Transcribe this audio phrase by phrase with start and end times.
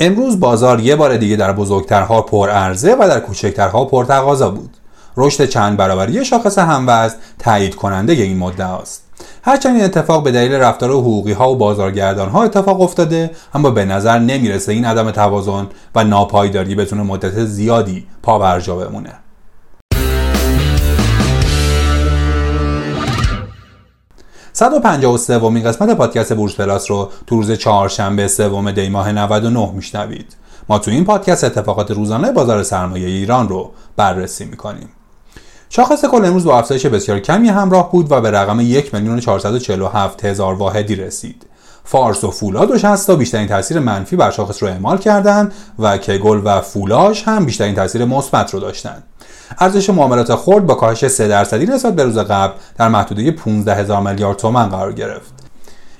[0.00, 4.70] امروز بازار یه بار دیگه در بزرگترها پر عرضه و در کوچکترها پر تقاضا بود.
[5.16, 9.02] رشد چند برابری شاخص هموزن تایید کننده این مدعا است.
[9.42, 13.84] هرچند این اتفاق به دلیل رفتار حقوقی ها و بازارگردان ها اتفاق افتاده اما به
[13.84, 19.12] نظر نمی‌رسه این عدم توازن و ناپایداری بتونه مدت زیادی پا بمونه.
[24.58, 30.36] 153 ومین قسمت پادکست بورس پلاس رو تو روز چهارشنبه سوم دی ماه 99 میشنوید.
[30.68, 34.88] ما تو این پادکست اتفاقات روزانه بازار سرمایه ایران رو بررسی می‌کنیم.
[35.68, 40.24] شاخص کل امروز با افزایش بسیار کمی همراه بود و به رقم 1 میلیون 447
[40.24, 41.46] هزار واحدی رسید.
[41.86, 46.40] فارس و فولاد و شستا بیشترین تاثیر منفی بر شاخص رو اعمال کردند و کگل
[46.44, 49.02] و فولاش هم بیشترین تاثیر مثبت رو داشتند.
[49.58, 54.00] ارزش معاملات خرد با کاهش 3 درصدی نسبت به روز قبل در محدوده 15 هزار
[54.00, 55.32] میلیارد تومان قرار گرفت.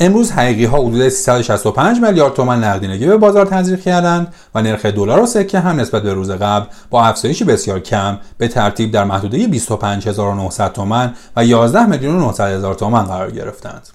[0.00, 5.22] امروز حقیقی ها حدود 365 میلیارد تومان نقدینگی به بازار تزریق کردند و نرخ دلار
[5.22, 9.46] و سکه هم نسبت به روز قبل با افزایشی بسیار کم به ترتیب در محدوده
[9.46, 13.88] 25900 تومان و 11 میلیون 900 هزار تومان قرار گرفتند.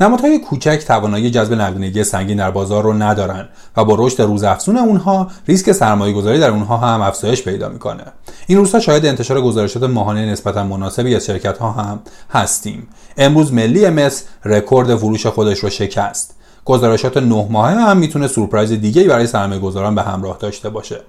[0.00, 5.30] نمادهای کوچک توانایی جذب نقدینگی سنگین در بازار رو ندارن و با رشد روزافزون اونها
[5.46, 8.04] ریسک سرمایه گذاری در اونها هم افزایش پیدا می‌کنه.
[8.46, 12.88] این روزها شاید انتشار گزارشات ماهانه نسبتا مناسبی از شرکت ها هم هستیم.
[13.16, 16.34] امروز ملی مس رکورد فروش خودش رو شکست.
[16.64, 21.00] گزارشات نه ماهه هم می‌تونه سورپرایز دیگه برای سرمایه گذاران به همراه داشته باشه.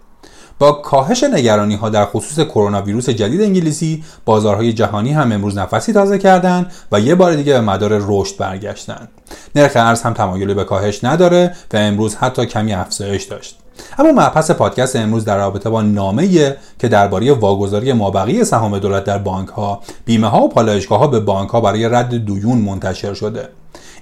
[0.59, 5.93] با کاهش نگرانی ها در خصوص کرونا ویروس جدید انگلیسی بازارهای جهانی هم امروز نفسی
[5.93, 9.09] تازه کردند و یه بار دیگه به مدار رشد برگشتند.
[9.55, 13.59] نرخ ارز هم تمایلی به کاهش نداره و امروز حتی کمی افزایش داشت.
[13.97, 19.17] اما مبحث پادکست امروز در رابطه با نامه که درباره واگذاری مابقی سهام دولت در
[19.17, 23.49] بانک ها بیمه ها و پالایشگاه ها به بانک ها برای رد دیون منتشر شده.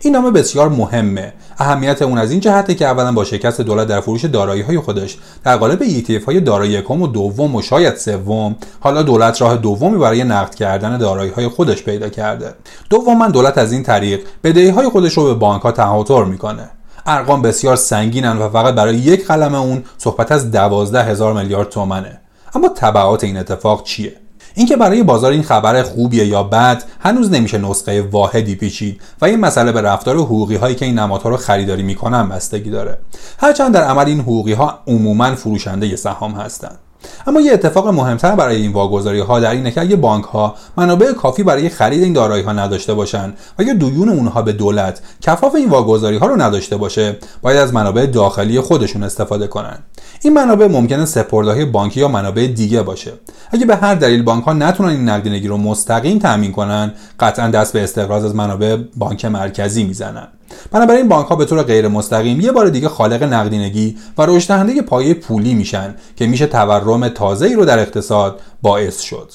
[0.02, 1.34] این نامه بسیار مهمه.
[1.58, 5.18] اهمیت اون از این جهته که اولا با شکست دولت در فروش دارایی های خودش
[5.44, 9.98] در قالب ETF های دارایی یکم و دوم و شاید سوم حالا دولت راه دومی
[9.98, 12.54] برای نقد کردن دارایی های خودش پیدا کرده.
[12.90, 16.70] دوما دولت از این طریق بدهی های خودش رو به بانک ها تهاتر می‌کنه.
[17.06, 22.22] ارقام بسیار سنگینن و فقط برای یک قلم اون صحبت از دوازده هزار میلیارد تومنه.
[22.56, 24.14] اما تبعات این اتفاق چیه؟
[24.58, 29.40] اینکه برای بازار این خبر خوبیه یا بد هنوز نمیشه نسخه واحدی پیچید و این
[29.40, 32.98] مسئله به رفتار حقوقی هایی که این نمادها رو خریداری می‌کنن بستگی داره.
[33.40, 36.80] هرچند در عمل این حقوقی ها عموما فروشنده سهام هستند.
[37.28, 41.14] اما یه اتفاق مهمتر برای این واگذاری ها در اینه که اگه بانک ها منابع
[41.14, 45.56] کافی برای خرید این دارایی ها نداشته باشن و یا دویون اونها به دولت کفاف
[45.56, 49.80] این واگذاری ها رو نداشته باشه باید از منابع داخلی خودشون استفاده کنن.
[50.22, 53.14] این منابع ممکنه سپردههای بانکی یا منابع دیگه باشه.
[53.52, 57.74] اگه به هر دلیل بانک ها نتونن این نقدینگی رو مستقیم تامین کنن قطعا دست
[57.74, 60.28] به استقراض از منابع بانک مرکزی می‌زنن.
[60.72, 64.82] بنابراین بانک ها به طور غیر مستقیم یه بار دیگه خالق نقدینگی و رشد دهنده
[64.82, 69.32] پایه پولی میشن که میشه تورم تازه‌ای رو در اقتصاد باعث شد.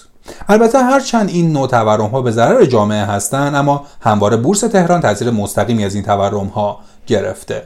[0.48, 5.30] البته هرچند این نوع تورم ها به ضرر جامعه هستند اما همواره بورس تهران تاثیر
[5.30, 7.62] مستقیمی از این تورم ها گرفته.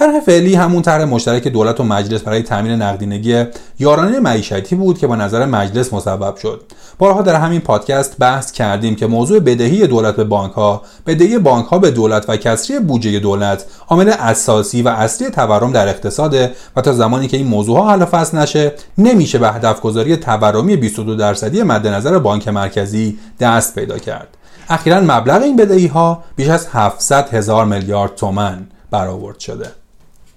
[0.00, 3.44] طرح فعلی همون طرح مشترک دولت و مجلس برای تامین نقدینگی
[3.78, 6.62] یارانه معیشتی بود که با نظر مجلس مصوب شد.
[6.98, 11.66] بارها در همین پادکست بحث کردیم که موضوع بدهی دولت به بانک ها بدهی بانک
[11.66, 16.80] ها به دولت و کسری بودجه دولت عامل اساسی و اصلی تورم در اقتصاده و
[16.80, 21.14] تا زمانی که این موضوع ها حل فصل نشه نمیشه به هدف گذاری تورمی 22
[21.14, 24.28] درصدی مد نظر بانک مرکزی دست پیدا کرد.
[24.68, 29.79] اخیرا مبلغ این بدهی ها بیش از 700 هزار میلیارد تومن برآورد شده.